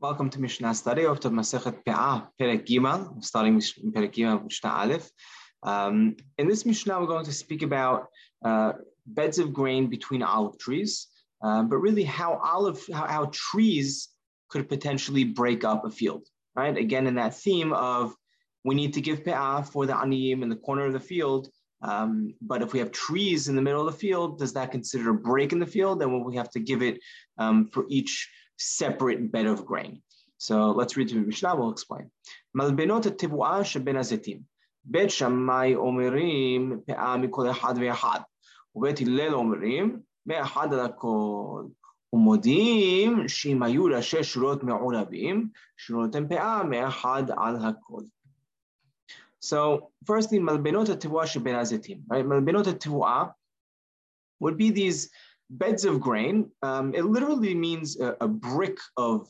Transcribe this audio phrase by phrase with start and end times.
[0.00, 4.70] Welcome to Mishnah study of the Masechet Pe'ah, Perek Gimal, starting with Perek Gimal, Mishnah
[4.70, 5.10] Aleph.
[5.62, 8.06] Um, in this Mishnah, we're going to speak about
[8.42, 8.72] uh,
[9.04, 11.08] beds of grain between olive trees,
[11.42, 14.08] um, but really how olive, how, how, trees
[14.48, 16.26] could potentially break up a field,
[16.56, 16.78] right?
[16.78, 18.14] Again, in that theme of
[18.64, 21.50] we need to give Pe'ah for the Aniyim in the corner of the field,
[21.82, 25.10] um, but if we have trees in the middle of the field, does that consider
[25.10, 26.00] a break in the field?
[26.00, 26.98] Then we have to give it
[27.36, 30.01] um, for each separate bed of grain.
[30.37, 32.09] So let's read the Mishnah, we'll explain.
[32.55, 34.39] מלבנות התבואה שבין הזיתים.
[34.83, 38.19] בית שמאי אומרים פאה מכל אחד ואחד,
[38.75, 41.63] ובית הלל אומרים מאחד על הכל.
[42.13, 48.01] ומודיעים שאם היו ראשי שורות מעורבים, שורותיהם פאה מאחד על הכל.
[49.45, 52.23] So firstly, מלבנות התבואה שבין הזיתים, right?
[52.23, 53.23] מלבנות התבואה
[54.43, 55.09] would be these
[55.50, 59.28] beds of grain, um, it literally means a, a brick of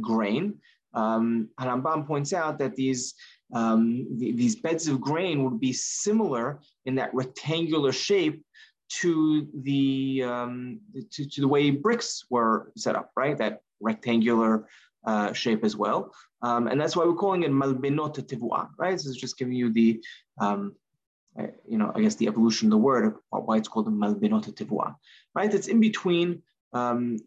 [0.00, 0.54] grain.
[0.92, 3.14] Um, Harambam points out that these
[3.52, 8.42] um, the, these beds of grain would be similar in that rectangular shape
[8.90, 10.80] to the um,
[11.12, 13.36] to, to, the way bricks were set up, right?
[13.36, 14.68] That rectangular
[15.04, 16.12] uh, shape as well,
[16.42, 19.00] um, and that's why we're calling it malbenot tivua, right?
[19.00, 20.02] So it's just giving you the
[20.40, 20.74] um,
[21.66, 24.94] you know, I guess the evolution of the word, why it's called a malbenot tivua,
[25.34, 25.52] right?
[25.52, 27.18] It's in between um,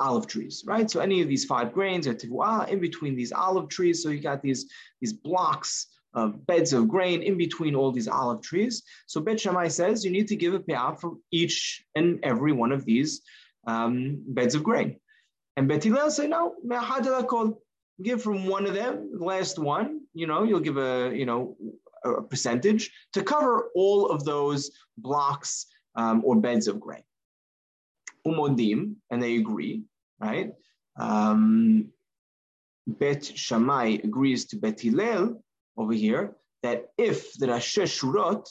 [0.00, 0.90] olive trees, right?
[0.90, 4.02] So any of these five grains are tivua in between these olive trees.
[4.02, 8.42] So you got these, these blocks of beds of grain in between all these olive
[8.42, 8.82] trees.
[9.06, 12.72] So Bet Shammai says you need to give a pe'ah for each and every one
[12.72, 13.22] of these
[13.66, 14.96] um, beds of grain.
[15.56, 16.54] And Bet Hillel say, no,
[18.02, 21.56] give from one of them, the last one, you know, you'll give a, you know,
[22.04, 27.02] a percentage to cover all of those blocks um, or beds of grain.
[28.26, 29.82] Umodim, and they agree,
[30.20, 30.52] right?
[30.96, 31.88] Um,
[32.86, 35.42] Bet Shammai agrees to Bet Hillel
[35.76, 38.48] over here that if the Rash Shurot,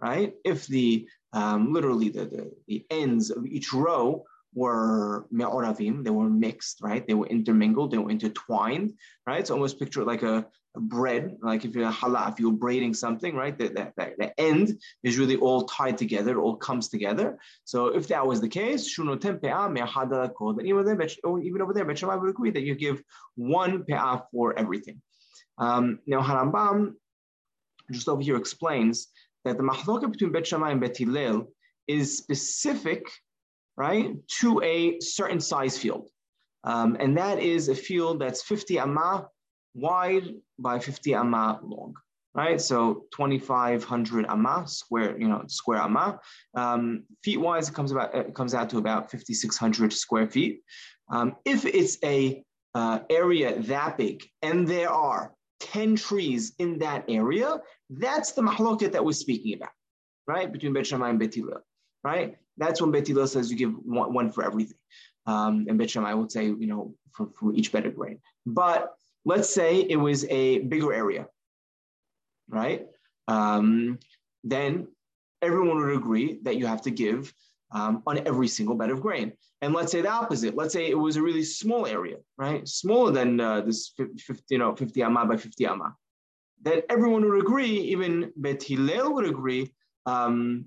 [0.00, 6.10] right, if the um, literally the, the, the ends of each row were me'oravim, they
[6.10, 7.06] were mixed, right?
[7.06, 8.94] They were intermingled, they were intertwined,
[9.26, 9.46] right?
[9.46, 12.94] So almost picture like a, a bread, like if you're a challah, if you're braiding
[12.94, 13.56] something, right?
[13.58, 17.38] The, end is really all tied together, it all comes together.
[17.64, 21.08] So if that was the case, shunotem pe'ah then even there,
[21.42, 23.02] even over there, Bet would agree that you give
[23.34, 25.02] one pe'ah for everything.
[25.58, 26.94] Um, now Harambam,
[27.90, 29.08] just over here, explains
[29.44, 31.48] that the mahloka between Bet Shammai and Bet Hillel
[31.86, 33.04] is specific
[33.76, 36.08] right, to a certain size field.
[36.64, 39.28] Um, and that is a field that's 50 amma
[39.74, 41.94] wide by 50 amma long,
[42.34, 42.60] right?
[42.60, 46.20] So 2,500 amma square, you know, square amma.
[46.54, 50.62] Um, feet wise, it comes about it comes out to about 5,600 square feet.
[51.10, 52.42] Um, if it's a
[52.74, 57.58] uh, area that big, and there are 10 trees in that area,
[57.90, 59.70] that's the mahloket that we're speaking about,
[60.26, 60.50] right?
[60.52, 61.60] Between Bet Shammai and Bet Hillel,
[62.02, 62.36] right?
[62.56, 64.78] That's when Bet Hillel says you give one, one for everything.
[65.26, 68.20] Um, and Bet Shammai would say, you know, for, for each of grain.
[68.46, 68.94] But
[69.24, 71.26] let's say it was a bigger area,
[72.48, 72.86] right?
[73.28, 73.98] Um,
[74.42, 74.88] then
[75.40, 77.32] everyone would agree that you have to give
[77.72, 79.32] um, on every single bed of grain.
[79.62, 80.54] And let's say the opposite.
[80.54, 82.66] Let's say it was a really small area, right?
[82.68, 85.94] Smaller than uh, this 50, you know, 50 amma by 50 amma.
[86.62, 89.72] Then everyone would agree, even Bet Hillel would agree
[90.06, 90.66] um,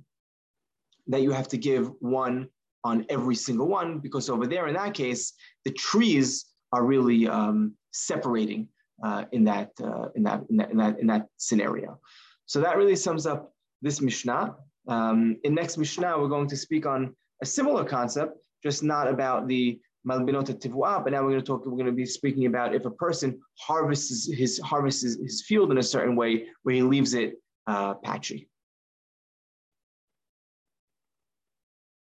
[1.07, 2.47] that you have to give one
[2.83, 5.33] on every single one because over there in that case
[5.65, 8.67] the trees are really um, separating
[9.03, 11.99] uh, in, that, uh, in, that, in, that, in that in that scenario.
[12.45, 13.51] So that really sums up
[13.81, 14.55] this Mishnah.
[14.87, 19.47] Um, in next Mishnah, we're going to speak on a similar concept, just not about
[19.47, 21.65] the malbinot tivua, but now we're going to talk.
[21.65, 25.77] We're going to be speaking about if a person harvests his harvests his field in
[25.77, 27.35] a certain way where he leaves it
[27.67, 28.47] uh, patchy.